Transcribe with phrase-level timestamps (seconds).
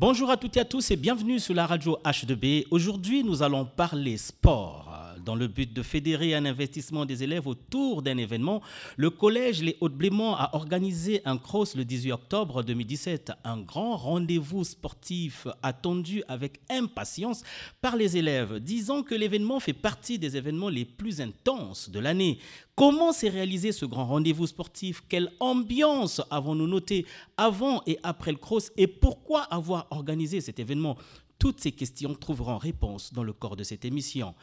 [0.00, 2.66] Bonjour à toutes et à tous et bienvenue sur la radio H2B.
[2.70, 4.87] Aujourd'hui, nous allons parler sport.
[5.28, 8.62] Dans le but de fédérer un investissement des élèves autour d'un événement,
[8.96, 14.64] le collège Les Hauts-de-Blémont a organisé un cross le 18 octobre 2017, un grand rendez-vous
[14.64, 17.42] sportif attendu avec impatience
[17.82, 22.38] par les élèves, disant que l'événement fait partie des événements les plus intenses de l'année.
[22.74, 25.02] Comment s'est réalisé ce grand rendez-vous sportif?
[25.10, 27.04] Quelle ambiance avons-nous noté
[27.36, 28.72] avant et après le cross?
[28.78, 30.96] Et pourquoi avoir organisé cet événement?
[31.38, 34.34] Toutes ces questions trouveront réponse dans le corps de cette émission.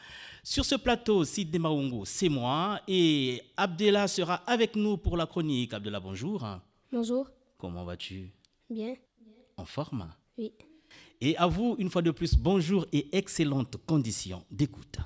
[0.42, 5.74] Sur ce plateau, Sidney Maungo, c'est moi et Abdella sera avec nous pour la chronique.
[5.74, 6.44] Abdella, bonjour.
[6.90, 7.28] Bonjour.
[7.58, 8.30] Comment vas-tu?
[8.70, 8.94] Bien.
[9.56, 10.08] En forme?
[10.38, 10.52] Oui.
[11.20, 14.98] Et à vous, une fois de plus, bonjour et excellentes conditions d'écoute.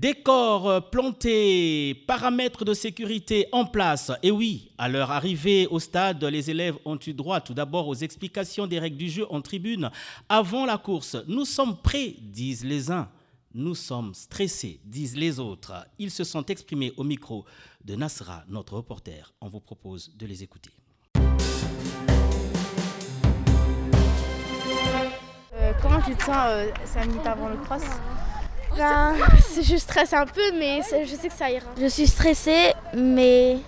[0.00, 4.10] Décor euh, planté, paramètres de sécurité en place.
[4.22, 7.94] Et oui, à leur arrivée au stade, les élèves ont eu droit tout d'abord aux
[7.94, 9.90] explications des règles du jeu en tribune
[10.26, 11.18] avant la course.
[11.28, 13.10] Nous sommes prêts, disent les uns.
[13.52, 15.74] Nous sommes stressés, disent les autres.
[15.98, 17.44] Ils se sont exprimés au micro
[17.84, 19.34] de Nasra, notre reporter.
[19.42, 20.70] On vous propose de les écouter.
[25.52, 27.82] Euh, comment tu te sens euh, 5 minutes avant le cross?
[28.76, 29.14] Ben,
[29.62, 31.66] je stresse un peu, mais je sais que ça ira.
[31.80, 33.58] Je suis stressée, mais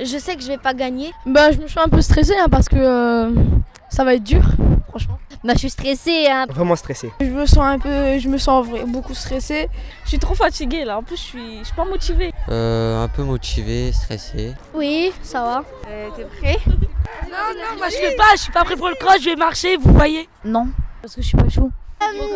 [0.00, 1.12] je sais que je vais pas gagner.
[1.26, 3.30] Bah je me suis un peu stressée hein, parce que euh,
[3.88, 4.42] ça va être dur,
[4.88, 5.18] franchement.
[5.44, 6.26] Bah, je suis stressée.
[6.30, 6.46] Hein.
[6.48, 7.12] Vraiment stressé.
[7.20, 9.68] Je me sens un peu, je me sens beaucoup stressée.
[10.04, 12.32] Je suis trop fatiguée là, en plus je suis, je suis pas motivée.
[12.48, 14.54] Euh, un peu motivé, stressé.
[14.74, 15.64] Oui, ça va.
[16.16, 16.58] T'es prêt?
[16.66, 19.36] Non, non, moi je fais pas, je suis pas prêt pour le cross, je vais
[19.36, 20.68] marcher, vous voyez Non,
[21.02, 21.70] parce que je suis pas chaud.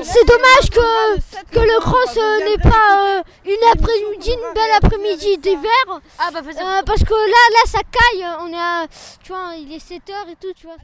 [0.02, 1.16] C'est dommage que,
[1.52, 6.00] que le cross euh, n'est pas euh, une après-midi, une belle après-midi d'hiver.
[6.18, 8.24] Ah bah Euh, parce que là, là, ça caille.
[8.40, 8.86] On est à-
[9.22, 10.76] tu vois, il est 7h et tout, tu vois.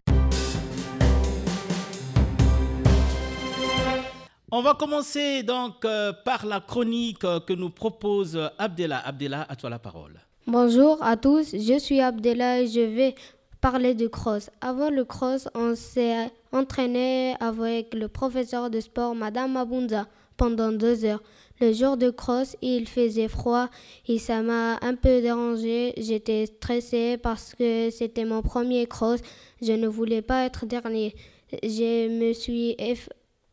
[4.53, 8.99] On va commencer donc euh, par la chronique euh, que nous propose Abdella.
[9.05, 10.21] Abdella, à toi la parole.
[10.47, 13.15] Bonjour à tous, je suis Abdella et je vais
[13.63, 14.51] parler du cross.
[14.61, 20.07] Avant le cross, on s'est entraîné avec le professeur de sport, Madame Abunza,
[20.37, 21.23] pendant deux heures.
[21.61, 23.69] Le jour de cross, il faisait froid
[24.09, 25.93] et ça m'a un peu dérangé.
[25.97, 29.21] J'étais stressée parce que c'était mon premier cross.
[29.63, 31.15] Je ne voulais pas être dernier.
[31.63, 32.77] Je me suis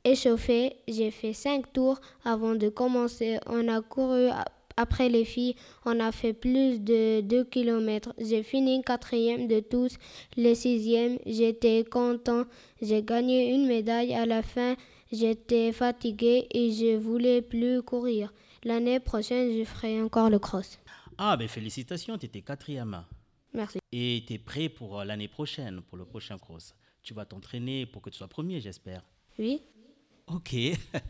[0.04, 0.78] échauffée.
[0.88, 3.38] J'ai fait cinq tours avant de commencer.
[3.46, 4.46] On a couru a-
[4.78, 5.56] après les filles.
[5.86, 8.14] On a fait plus de 2 km.
[8.20, 9.98] J'ai fini quatrième de tous.
[10.38, 12.46] Les sixièmes, j'étais content.
[12.82, 14.76] J'ai gagné une médaille à la fin.
[15.12, 18.34] J'étais fatiguée et je voulais plus courir.
[18.64, 20.80] L'année prochaine, je ferai encore le cross.
[21.18, 23.04] Ah, ben félicitations, tu étais quatrième.
[23.54, 23.80] Merci.
[23.92, 26.74] Et tu es prêt pour euh, l'année prochaine, pour le prochain cross?
[27.04, 29.04] Tu vas t'entraîner pour que tu sois premier, j'espère.
[29.38, 29.62] Oui.
[30.34, 30.56] Ok.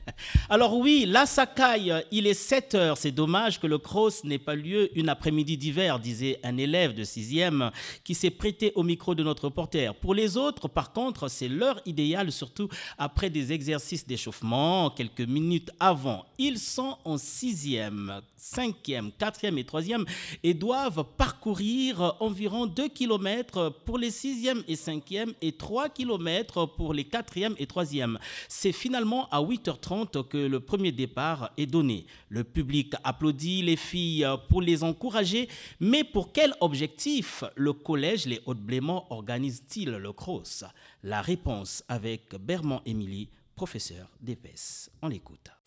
[0.49, 2.97] Alors oui, ça caille, il est 7 heures.
[2.97, 7.03] C'est dommage que le cross n'ait pas lieu une après-midi d'hiver, disait un élève de
[7.03, 7.71] 6e
[8.03, 9.93] qui s'est prêté au micro de notre reporter.
[9.93, 12.67] Pour les autres, par contre, c'est l'heure idéale, surtout
[12.97, 16.25] après des exercices d'échauffement, quelques minutes avant.
[16.39, 20.05] Ils sont en 6e, 5e, 4e et 3e
[20.43, 26.93] et doivent parcourir environ 2 km pour les 6e et 5e et 3 km pour
[26.93, 28.17] les 4e et 3e.
[28.49, 32.05] C'est finalement à 8h30 que le premier départ est donné.
[32.29, 35.47] Le public applaudit les filles pour les encourager,
[35.79, 40.63] mais pour quel objectif le collège Les Hauts-de-Blémont organise-t-il le cross?
[41.03, 44.89] La réponse avec Bermond Émilie, professeur d'EPS.
[45.01, 45.60] On l'écoute.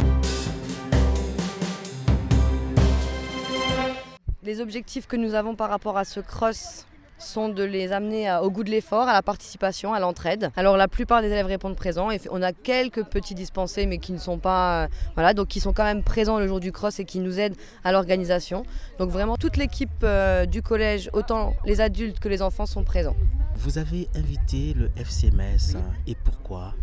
[4.45, 6.87] Les objectifs que nous avons par rapport à ce cross
[7.19, 10.51] sont de les amener au goût de l'effort, à la participation, à l'entraide.
[10.55, 14.13] Alors la plupart des élèves répondent présents et on a quelques petits dispensés mais qui
[14.13, 17.01] ne sont pas euh, voilà donc qui sont quand même présents le jour du cross
[17.01, 18.65] et qui nous aident à l'organisation.
[18.99, 23.17] Donc vraiment toute l'équipe euh, du collège, autant les adultes que les enfants sont présents.
[23.57, 26.75] Vous avez invité le FCMS hein, et pourquoi?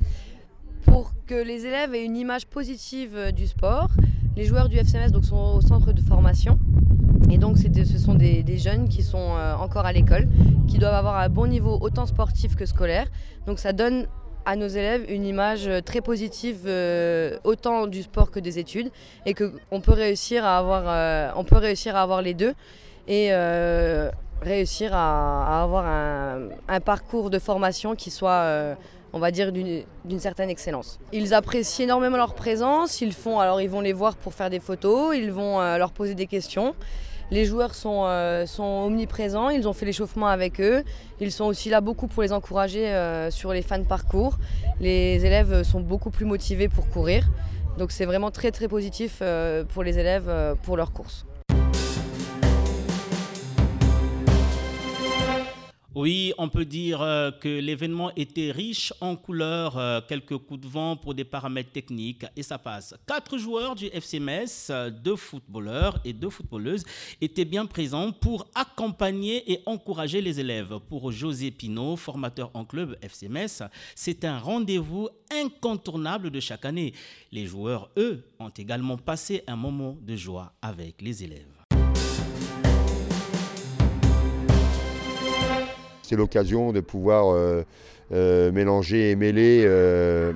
[0.87, 3.89] Pour que les élèves aient une image positive euh, du sport,
[4.35, 6.57] les joueurs du FCMS donc, sont au centre de formation.
[7.31, 10.27] Et donc ce sont des, jeunes qui sont euh, encore à l'école,
[10.67, 13.07] qui doivent avoir un bon niveau autant sportif que scolaire.
[13.47, 14.05] Donc ça donne
[14.45, 18.91] à nos élèves une image euh, très positive euh, autant du sport que des études
[19.25, 22.53] et qu'on peut réussir à avoir, peut réussir à avoir les deux
[23.07, 23.31] et
[24.41, 28.75] réussir à, avoir un, un parcours de formation qui soit
[29.13, 30.99] on va dire d'une certaine excellence.
[31.11, 34.59] Ils apprécient énormément leur présence, ils font alors ils vont les voir pour faire des
[34.59, 36.75] photos, ils vont leur poser des questions
[37.31, 40.83] Les joueurs sont, euh, sont omniprésents, ils ont fait l'échauffement avec eux.
[41.21, 44.37] Ils sont aussi là beaucoup pour les encourager euh, sur les fans parcours.
[44.81, 47.29] Les élèves sont beaucoup plus motivés pour courir.
[47.77, 50.29] Donc c'est vraiment très très positif euh, pour les élèves
[50.63, 51.25] pour leur course.
[55.93, 60.67] Oui, on peut dire euh, que l'événement était riche en couleurs, euh, quelques coups de
[60.67, 62.95] vent pour des paramètres techniques et ça passe.
[63.05, 66.85] Quatre joueurs du FCMS, euh, deux footballeurs et deux footballeuses
[67.19, 70.79] étaient bien présents pour accompagner et encourager les élèves.
[70.87, 76.93] Pour José Pinault, formateur en club FCMS, c'est un rendez-vous incontournable de chaque année.
[77.33, 81.60] Les joueurs, eux, ont également passé un moment de joie avec les élèves.
[86.11, 87.63] C'est l'occasion de pouvoir euh,
[88.11, 90.33] euh, mélanger et mêler euh,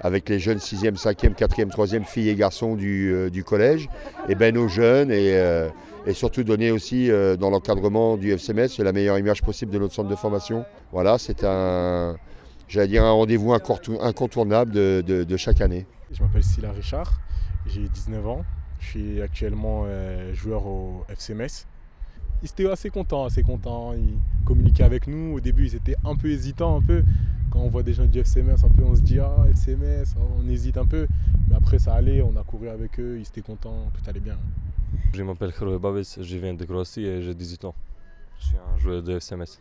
[0.00, 3.88] avec les jeunes 6e, 5e, 4e, 3e filles et garçons du, collège,
[4.28, 5.34] et ben nos jeunes et,
[6.12, 7.08] surtout donner aussi
[7.40, 10.66] dans l'encadrement du FCMS la meilleure image possible de notre centre de formation.
[10.92, 12.18] Voilà, c'est un
[12.76, 15.86] rendez-vous incontournable de, chaque année.
[16.12, 17.12] Je m'appelle Silla Richard,
[17.66, 18.44] j'ai 19 ans,
[18.80, 19.86] je suis actuellement
[20.34, 21.64] joueur au FCMS
[22.44, 23.94] ils étaient assez contents, assez contents.
[23.94, 25.34] Ils communiquaient avec nous.
[25.34, 27.02] Au début, ils étaient un peu hésitants, un peu.
[27.50, 30.46] Quand on voit des gens du FCMS, un peu, on se dit ah FCMS, on
[30.48, 31.06] hésite un peu.
[31.48, 32.20] Mais après, ça allait.
[32.20, 33.16] On a couru avec eux.
[33.18, 33.90] Ils étaient contents.
[33.94, 34.38] Tout allait bien.
[35.14, 37.74] Je m'appelle Khroué Babes, je viens de Grossi et j'ai 18 ans.
[38.38, 39.58] Je suis un joueur de FCMS.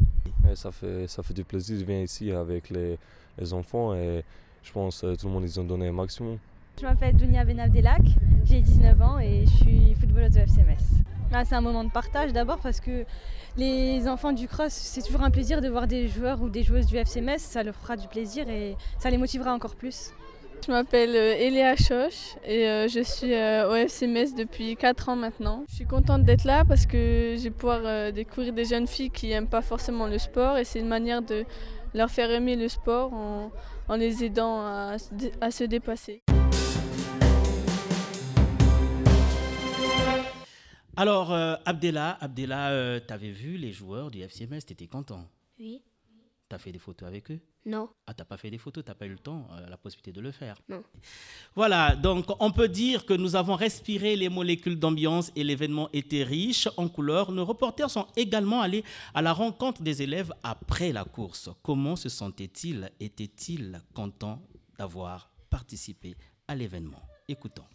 [0.51, 1.79] Et ça fait ça fait du plaisir.
[1.79, 2.97] Je viens ici avec les,
[3.37, 4.23] les enfants et
[4.61, 6.37] je pense que tout le monde ils ont donné un maximum.
[6.81, 8.01] Je m'appelle Dunia Benabdelak,
[8.45, 11.03] j'ai 19 ans et je suis footballeuse de FCMS.
[11.35, 13.05] Ah, c'est un moment de partage d'abord parce que
[13.57, 16.85] les enfants du cross, c'est toujours un plaisir de voir des joueurs ou des joueuses
[16.85, 20.11] du FCMS, ça leur fera du plaisir et ça les motivera encore plus.
[20.65, 25.15] Je m'appelle euh, Eléa Choche et euh, je suis euh, au FCMS depuis 4 ans
[25.15, 25.63] maintenant.
[25.69, 29.29] Je suis contente d'être là parce que je vais pouvoir découvrir des jeunes filles qui
[29.29, 31.45] n'aiment pas forcément le sport et c'est une manière de
[31.95, 36.21] leur faire aimer le sport en, les aidant à se dépasser.
[40.95, 45.27] Alors, euh, Abdella, Abdella euh, tu avais vu les joueurs du FCMS, tu étais content?
[45.59, 45.81] Oui.
[46.49, 47.39] Tu as fait des photos avec eux?
[47.65, 47.89] Non.
[48.05, 50.21] Ah, t'as pas fait des photos, t'as pas eu le temps, euh, la possibilité de
[50.21, 50.61] le faire?
[50.69, 50.83] Non.
[51.55, 56.23] Voilà, donc on peut dire que nous avons respiré les molécules d'ambiance et l'événement était
[56.23, 57.31] riche en couleurs.
[57.31, 58.83] Nos reporters sont également allés
[59.15, 61.49] à la rencontre des élèves après la course.
[61.63, 64.43] Comment se sentaient-ils Étaient-ils contents
[64.77, 66.15] d'avoir participé
[66.47, 67.01] à l'événement?
[67.27, 67.65] Écoutons.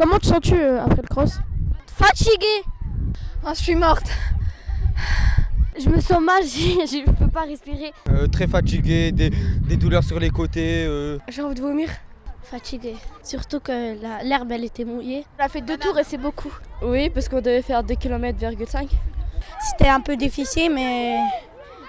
[0.00, 1.40] Comment te sens-tu euh, après le cross
[1.86, 2.62] Fatiguée
[3.44, 4.10] ah, Je suis morte.
[5.78, 7.92] Je me sens mal, je ne peux pas respirer.
[8.08, 9.28] Euh, très fatigué, des,
[9.76, 10.86] douleurs sur les côtés.
[10.86, 11.18] Euh.
[11.28, 11.90] J'ai envie de vomir.
[12.42, 12.96] Fatiguée.
[13.22, 15.26] Surtout que l'herbe elle était mouillée.
[15.38, 16.52] On a fait deux tours et c'est beaucoup.
[16.80, 18.38] Oui, parce qu'on devait faire 2 km,
[19.60, 21.18] C'était un peu difficile, mais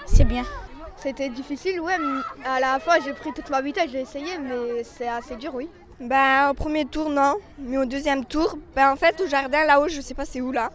[0.06, 0.44] c'est bien.
[0.98, 1.96] C'était difficile, ouais.
[2.46, 5.69] À la fois, j'ai pris toute ma vitesse, j'ai essayé, mais c'est assez dur, oui.
[6.01, 7.36] Ben, au premier tour, non.
[7.59, 10.51] Mais au deuxième tour, ben, en fait, au jardin, là-haut, je sais pas c'est où
[10.51, 10.71] là,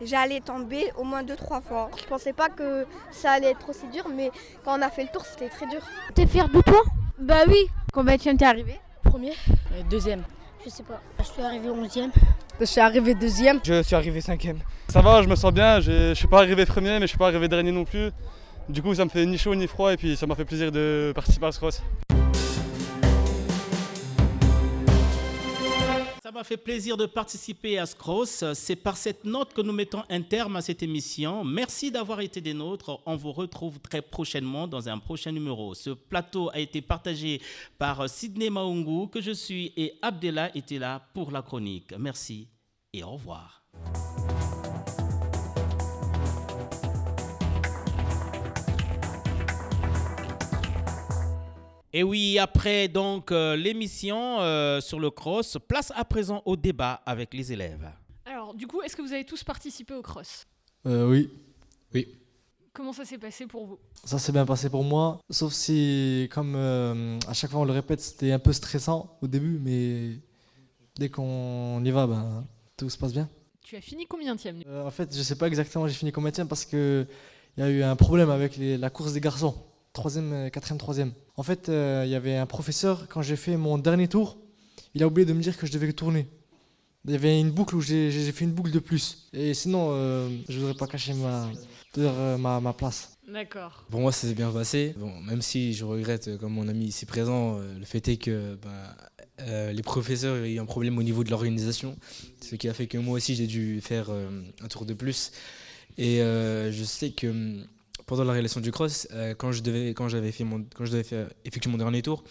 [0.00, 1.90] j'allais tomber au moins deux, trois fois.
[2.00, 4.30] Je pensais pas que ça allait être aussi dur, mais
[4.64, 5.80] quand on a fait le tour, c'était très dur.
[6.14, 6.82] T'es fier de toi?
[7.18, 7.66] Bah oui.
[7.92, 8.78] Combien tu t'es arrivé?
[9.02, 9.32] Premier.
[9.72, 10.22] Euh, deuxième.
[10.64, 11.00] Je sais pas.
[11.18, 12.12] Je suis arrivé onzième.
[12.60, 13.58] Je suis arrivé deuxième.
[13.64, 14.58] Je suis arrivé cinquième.
[14.88, 15.80] Ça va, je me sens bien.
[15.80, 18.10] Je suis pas arrivé premier, mais je suis pas arrivé dernier non plus.
[18.68, 20.70] Du coup, ça me fait ni chaud ni froid et puis ça m'a fait plaisir
[20.70, 21.82] de participer à ce cross.
[26.28, 28.44] Ça m'a fait plaisir de participer à ce cross.
[28.52, 31.42] C'est par cette note que nous mettons un terme à cette émission.
[31.42, 33.00] Merci d'avoir été des nôtres.
[33.06, 35.72] On vous retrouve très prochainement dans un prochain numéro.
[35.72, 37.40] Ce plateau a été partagé
[37.78, 41.94] par Sidney Maungu, que je suis, et Abdella était là pour la chronique.
[41.98, 42.46] Merci
[42.92, 43.62] et au revoir.
[51.98, 57.02] Et oui, après donc euh, l'émission euh, sur le cross, place à présent au débat
[57.04, 57.90] avec les élèves.
[58.24, 60.46] Alors, du coup, est-ce que vous avez tous participé au cross?
[60.86, 61.28] Euh, Oui.
[61.92, 62.06] Oui.
[62.72, 63.80] Comment ça s'est passé pour vous?
[64.04, 68.00] Ça s'est bien passé pour moi, sauf si, comme à chaque fois on le répète,
[68.00, 70.20] c'était un peu stressant au début, mais
[70.94, 73.28] dès qu'on y va, ben, tout se passe bien.
[73.64, 74.36] Tu as fini combien
[74.68, 77.08] euh, En fait, je sais pas exactement j'ai fini combien parce qu'il
[77.56, 79.56] y a eu un problème avec la course des garçons
[79.98, 81.12] troisième, euh, quatrième, troisième.
[81.36, 84.38] En fait, euh, il y avait un professeur, quand j'ai fait mon dernier tour,
[84.94, 86.26] il a oublié de me dire que je devais tourner.
[87.04, 89.28] Il y avait une boucle où j'ai fait une boucle de plus.
[89.32, 91.48] Et sinon, euh, je ne voudrais pas cacher ma,
[92.36, 93.16] ma, ma place.
[93.32, 93.84] D'accord.
[93.90, 94.94] Pour moi, ça s'est bien passé.
[94.98, 98.58] Bon, même si je regrette, comme mon ami ici présent, le fait est que
[99.40, 101.96] euh, les professeurs ont eu un problème au niveau de l'organisation,
[102.40, 104.28] ce qui a fait que moi aussi j'ai dû faire euh,
[104.62, 105.30] un tour de plus.
[105.96, 107.66] Et euh, je sais que hum,
[108.06, 110.92] pendant la réalisation du cross, euh, quand je devais, quand j'avais fait mon, quand je
[110.92, 112.24] devais faire effectuer mon dernier tour,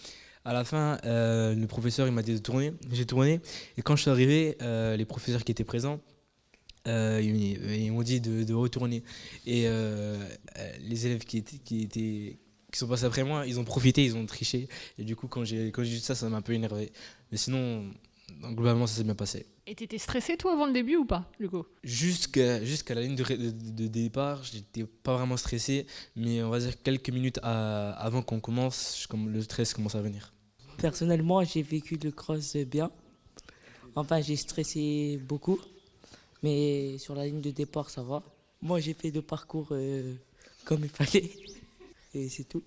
[0.44, 3.40] à la fin, euh, le professeur il m'a dit de tourner, j'ai tourné.
[3.76, 6.00] Et quand je suis arrivé, euh, les professeurs qui étaient présents,
[6.86, 9.02] ils, m'ont dit de, de retourner.
[9.46, 9.66] Et
[10.80, 12.38] les élèves qui étaient, qui étaient
[12.72, 14.68] qui sont passés après moi, ils ont profité, ils ont triché.
[14.98, 16.92] Et du coup, quand j'ai quand j'ai vu ça, ça m'a un peu énervé.
[17.30, 17.90] Mais sinon,
[18.42, 19.46] globalement, ça s'est bien passé.
[19.66, 21.66] Et t'étais stressé toi avant le début ou pas, Hugo?
[21.84, 26.58] Jusqu'à jusqu'à la ligne de, de- de départ, j'étais pas vraiment stressé, mais on va
[26.58, 30.32] dire quelques minutes à- avant qu'on commence, le stress commence à venir.
[30.78, 32.90] Personnellement, j'ai vécu le cross bien.
[33.96, 35.58] Enfin, j'ai stressé beaucoup.
[36.42, 38.22] Mais sur la ligne de départ, ça va.
[38.62, 40.14] Moi, j'ai fait le parcours euh,
[40.64, 41.30] comme il fallait.
[42.14, 42.62] Et c'est tout.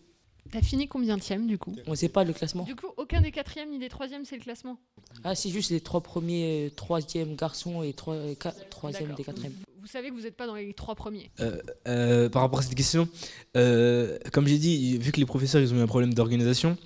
[0.50, 2.64] T'as fini combien du coup On sait pas le classement.
[2.64, 4.78] Du coup, aucun des quatrièmes ni des troisièmes, c'est le classement.
[5.24, 8.34] Ah, c'est juste les trois premiers, euh, troisième garçons et trois, euh,
[8.70, 9.54] troisième des quatrièmes.
[9.80, 11.30] Vous savez que vous n'êtes pas dans les trois premiers.
[11.40, 13.08] Euh, euh, par rapport à cette question,
[13.56, 16.78] euh, comme j'ai dit, vu que les professeurs ils ont eu un problème d'organisation,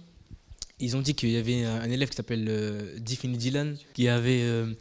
[0.80, 4.08] ils ont dit qu'il y avait un, un élève qui s'appelle euh, Diffini Dylan qui
[4.08, 4.74] avait euh,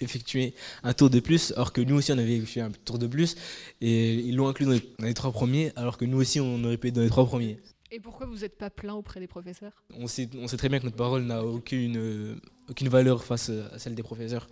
[0.00, 3.06] effectué un tour de plus, alors que nous aussi on avait effectué un tour de
[3.06, 3.36] plus,
[3.80, 6.64] et ils l'ont inclus dans les, dans les trois premiers, alors que nous aussi on
[6.64, 7.58] aurait pu être dans les trois premiers.
[7.92, 9.72] Et pourquoi vous n'êtes pas plein auprès des professeurs?
[9.98, 12.36] On sait, on sait très bien que notre parole n'a aucune, euh,
[12.68, 14.46] aucune valeur face à celle des professeurs.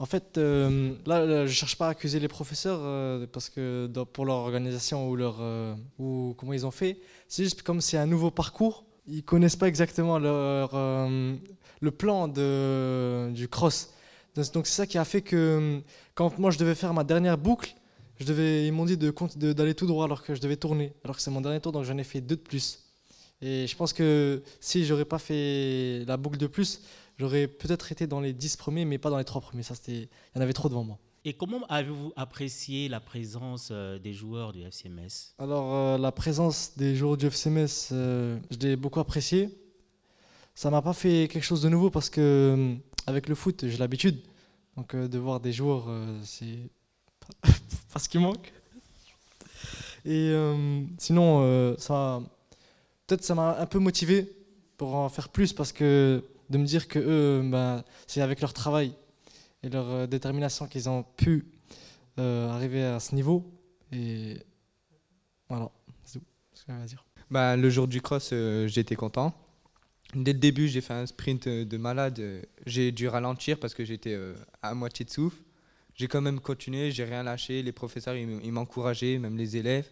[0.00, 3.86] En fait, euh, là, là, je cherche pas à accuser les professeurs euh, parce que
[3.86, 7.80] dans- pour leur organisation ou leur euh, ou comment ils ont fait, c'est juste comme
[7.80, 11.36] c'est un nouveau parcours, ils connaissent pas exactement leur euh,
[11.80, 13.92] le plan de du cross.
[14.54, 15.80] Donc c'est ça qui a fait que
[16.14, 17.74] quand moi je devais faire ma dernière boucle,
[18.20, 20.56] je devais ils m'ont dit de cont- de- d'aller tout droit alors que je devais
[20.56, 22.78] tourner, alors que c'est mon dernier tour donc j'en ai fait deux de plus.
[23.42, 26.82] Et je pense que si j'aurais pas fait la boucle de plus,
[27.18, 29.62] j'aurais peut-être été dans les 10 premiers, mais pas dans les 3 premiers.
[29.62, 30.98] Ça, c'était, il y en avait trop devant moi.
[31.24, 36.72] Et comment avez-vous apprécié la présence euh, des joueurs du FCMS Alors, euh, la présence
[36.76, 39.48] des joueurs du FCMS, euh, je l'ai beaucoup apprécié.
[40.54, 42.74] Ça m'a pas fait quelque chose de nouveau parce que, euh,
[43.06, 44.18] avec le foot, j'ai l'habitude.
[44.76, 45.88] Donc, de voir des joueurs,
[46.24, 46.58] c'est
[47.92, 48.52] pas ce qui manque.
[50.04, 52.22] Et euh, sinon, euh, ça,
[53.06, 54.32] peut-être ça m'a un peu motivé
[54.76, 58.52] pour en faire plus parce que de me dire que eux, ben, c'est avec leur
[58.52, 58.92] travail
[59.62, 61.46] et leur euh, détermination qu'ils ont pu
[62.16, 63.50] arriver à ce niveau.
[63.92, 64.36] Et
[65.48, 65.70] voilà,
[66.04, 67.02] c'est tout ce que j'avais à dire.
[67.30, 68.34] Bah, le jour du cross,
[68.66, 69.32] j'étais content.
[70.14, 72.20] Dès le début, j'ai fait un sprint de malade.
[72.66, 74.18] J'ai dû ralentir parce que j'étais
[74.60, 75.40] à moitié de souffle.
[76.00, 77.62] J'ai quand même continué, j'ai rien lâché.
[77.62, 79.86] Les professeurs, ils m'encourageaient, même les élèves.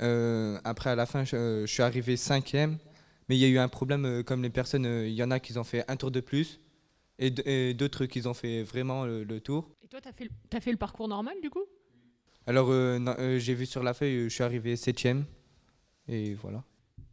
[0.00, 2.78] Euh, après, à la fin, je, euh, je suis arrivé cinquième.
[3.28, 5.40] Mais il y a eu un problème, euh, comme les personnes, il y en a
[5.40, 6.60] qui ont fait un tour de plus
[7.18, 9.72] et d'autres qui ont fait vraiment le, le tour.
[9.82, 11.64] Et toi, le- t'as fait le parcours normal du coup?
[12.46, 15.24] Alors, euh, euh, j'ai vu sur la feuille, je suis arrivé septième.
[16.06, 16.62] Et voilà.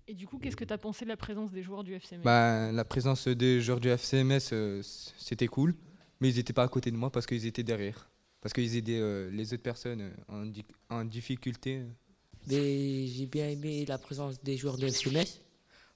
[0.08, 2.72] Et du coup, qu'est-ce que t'as pensé de la présence des joueurs du FCM Bah,
[2.72, 5.74] la présence des joueurs du FCMS, euh, c'était cool,
[6.20, 8.11] mais ils n'étaient pas à côté de moi parce qu'ils étaient derrière.
[8.42, 11.84] Parce qu'ils aidaient euh, les autres personnes euh, en, di- en difficulté.
[12.48, 15.28] Mais j'ai bien aimé la présence des joueurs de FCMS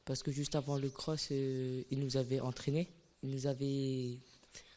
[0.05, 2.87] parce que juste avant le cross, euh, ils nous avaient entraînés,
[3.23, 4.19] ils nous avaient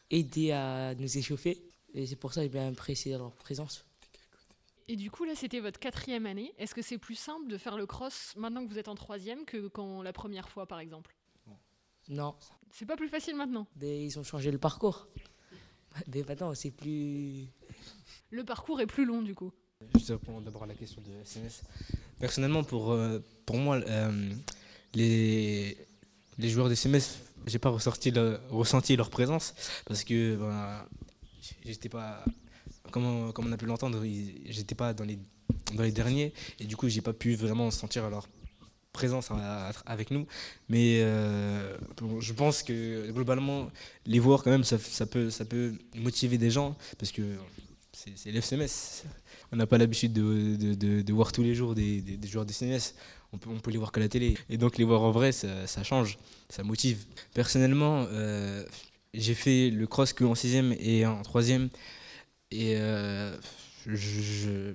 [0.09, 1.63] aidés à nous échauffer.
[1.93, 3.85] Et c'est pour ça que j'ai bien apprécié leur présence.
[4.87, 6.51] Et du coup, là, c'était votre quatrième année.
[6.57, 9.45] Est-ce que c'est plus simple de faire le cross maintenant que vous êtes en troisième
[9.45, 11.15] que quand la première fois, par exemple?
[12.07, 12.33] Non,
[12.71, 13.67] C'est pas plus facile maintenant?
[13.79, 15.07] Mais ils ont changé le parcours.
[16.07, 17.45] Mais maintenant, c'est plus.
[18.31, 19.51] Le parcours est plus long du coup.
[19.97, 21.63] Je réponds d'abord à la question de SMS.
[22.19, 24.29] Personnellement, pour, euh, pour moi, euh,
[24.93, 25.77] les,
[26.37, 28.13] les joueurs des SMS, j'ai pas ressorti
[28.49, 29.55] ressenti leur présence
[29.85, 30.85] parce que ben,
[31.65, 32.23] j'étais pas,
[32.91, 34.03] comme comme on a pu l'entendre,
[34.45, 35.17] j'étais pas dans les,
[35.73, 38.27] dans les derniers et du coup, j'ai pas pu vraiment sentir leur
[38.91, 39.31] présence
[39.85, 40.27] avec nous.
[40.67, 41.77] Mais euh,
[42.19, 43.71] je pense que globalement,
[44.05, 47.21] les voir quand même, ça, ça, peut, ça peut motiver des gens parce que
[47.91, 49.03] c'est l'FCMS.
[49.51, 52.93] On n'a pas l'habitude de, voir tous les jours des, joueurs de CNS.
[53.33, 54.37] On peut, on peut les voir qu'à la télé.
[54.49, 56.17] Et donc les voir en vrai, ça, change,
[56.49, 57.05] ça motive.
[57.33, 58.63] Personnellement, euh,
[59.13, 61.69] j'ai fait le cross qu'en sixième et en troisième.
[62.51, 63.35] Et euh,
[63.85, 64.73] je,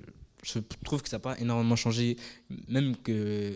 [0.83, 2.17] trouve que ça n'a pas énormément changé.
[2.67, 3.53] Même que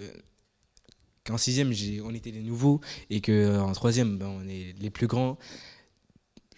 [1.25, 5.07] qu'en sixième, j'ai- on était les nouveaux et qu'en troisième, ben, on est les plus
[5.07, 5.37] grands.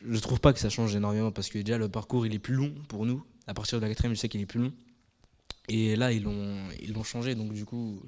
[0.07, 2.55] Je trouve pas que ça change énormément parce que déjà le parcours il est plus
[2.55, 3.23] long pour nous.
[3.47, 4.73] À partir de la quatrième, je sais qu'il est plus long.
[5.67, 8.01] Et là, ils l'ont ils l'ont changé, donc du coup,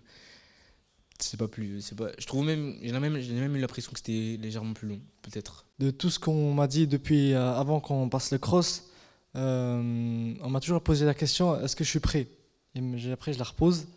[1.19, 1.81] c'est pas plus.
[2.17, 5.65] je trouve même, j'ai même eu l'impression que c'était légèrement plus long, peut-être.
[5.79, 8.89] De tout ce qu'on m'a dit depuis euh, avant qu'on passe le cross,
[9.35, 12.27] euh, on m'a toujours posé la question est-ce que je suis prêt?
[12.75, 13.87] Et après, je la repose.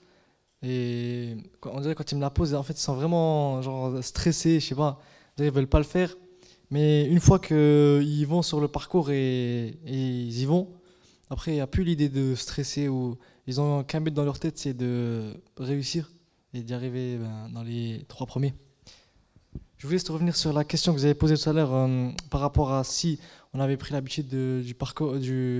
[0.62, 4.60] Et on dirait quand ils me la posent, en fait, ils sont vraiment genre, stressés,
[4.60, 5.00] je sais pas.
[5.38, 6.14] Ils veulent pas le faire.
[6.70, 10.68] Mais une fois qu'ils vont sur le parcours et, ils y vont,
[11.30, 14.38] après, il n'y a plus l'idée de stresser ou ils ont qu'un but dans leur
[14.38, 16.10] tête, c'est de réussir
[16.54, 18.54] et d'y arriver ben, dans les trois premiers.
[19.78, 22.40] Je voulais revenir sur la question que vous avez posée tout à l'heure euh, par
[22.40, 23.20] rapport à si
[23.52, 24.74] on avait pris l'habitude du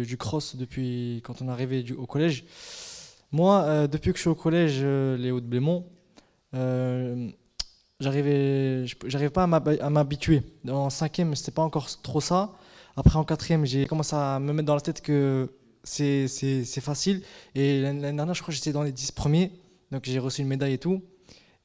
[0.04, 2.44] du, cross depuis quand on est arrivé au collège.
[3.30, 5.84] Moi, euh, depuis que je suis au collège euh, Léo de Blémont,
[8.00, 10.42] j'arrivais, pas à m'habituer.
[10.68, 12.52] En cinquième, c'était pas encore trop ça.
[12.96, 15.50] Après, en quatrième, j'ai commencé à me mettre dans la tête que
[15.82, 16.28] c'est,
[16.80, 17.22] facile.
[17.54, 19.52] Et l'année dernière, je crois que j'étais dans les 10 premiers.
[19.90, 21.02] Donc j'ai reçu une médaille et tout.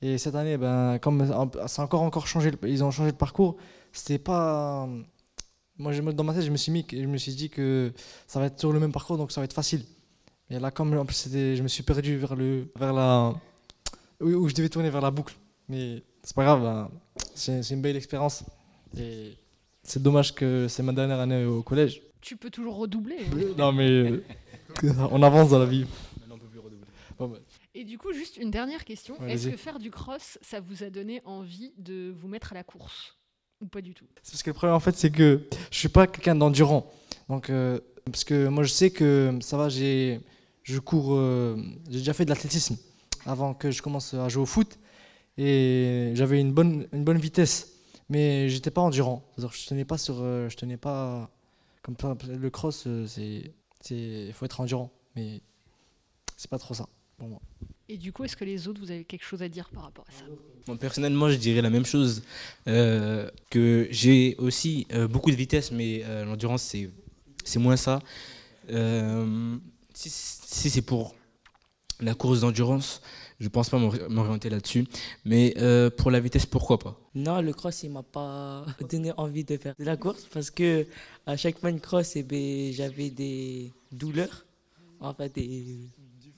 [0.02, 3.58] Et cette année, ben, comme ça a encore, encore changé, ils ont changé de parcours,
[3.94, 4.88] c'était pas.
[5.78, 7.94] Moi, dans ma tête, je me suis mis, je me suis dit que
[8.28, 9.84] ça va être toujours le même parcours, donc ça va être facile.
[10.50, 13.34] Et là, comme en plus, je me suis perdu vers, le, vers la.
[14.20, 15.36] où je devais tourner vers la boucle.
[15.70, 16.90] Mais c'est pas grave, ben,
[17.36, 18.44] c'est une belle expérience.
[18.98, 19.38] Et
[19.84, 22.02] c'est dommage que c'est ma dernière année au collège.
[22.22, 23.18] Tu peux toujours redoubler.
[23.58, 24.22] non, mais
[25.12, 25.86] on avance dans la vie.
[26.20, 26.88] Maintenant, on peut plus redoubler.
[27.20, 27.40] Ben.
[27.74, 29.16] Et du coup, juste une dernière question.
[29.26, 32.64] Est-ce que faire du cross, ça vous a donné envie de vous mettre à la
[32.64, 33.16] course
[33.62, 34.06] Ou pas du tout?
[34.16, 36.92] Parce que le problème, en fait, c'est que je suis pas quelqu'un d'endurant.
[37.30, 40.20] Donc, euh, parce que moi, je sais que ça va, j'ai,
[40.64, 41.56] je cours, euh,
[41.90, 42.78] j'ai déjà fait de l'athlétisme
[43.26, 44.78] avant que je commence à jouer au foot.
[45.44, 47.74] Et j'avais une bonne, une bonne vitesse.
[48.10, 49.24] Mais j'étais pas endurant.
[49.38, 50.18] Je tenais pas sur.
[50.20, 51.32] Euh, je tenais pas.
[51.82, 51.96] Comme
[52.28, 53.52] le cross, c'est.
[53.90, 54.92] Il faut être endurant.
[55.16, 55.42] Mais
[56.38, 57.42] c'est pas trop ça pour moi.
[57.90, 60.06] Et du coup, est-ce que les autres, vous avez quelque chose à dire par rapport
[60.08, 60.24] à ça?
[60.68, 62.24] Moi, Personnellement, je dirais la même chose.
[62.68, 66.90] Euh, que j'ai aussi euh, beaucoup de vitesse, mais euh, l'endurance, c'est,
[67.44, 68.00] c'est moins ça.
[68.70, 71.16] si, si c'est pour
[72.00, 73.02] la course d'endurance,
[73.42, 74.88] je pense pas m'orienter là-dessus.
[75.26, 75.54] Mais
[75.98, 76.98] pour la vitesse, pourquoi pas?
[77.14, 80.88] Non, le cross, il m'a pas donné envie de faire de la course parce que
[81.26, 84.46] à chaque fois une cross, eh ben, j'avais des douleurs,
[85.02, 85.90] en fait, des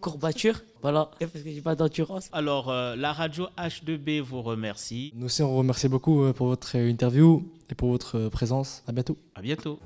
[0.03, 0.61] courbature.
[0.81, 2.29] Voilà, parce que j'ai pas d'endurance.
[2.33, 5.13] Alors, euh, la radio H2B vous remercie.
[5.15, 8.83] Nous aussi, on vous remercie beaucoup euh, pour votre interview et pour votre présence.
[8.85, 9.17] À bientôt.
[9.35, 9.79] À bientôt.